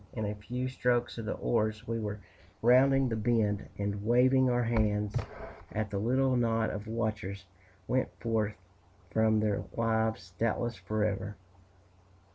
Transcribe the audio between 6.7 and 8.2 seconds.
of watchers, went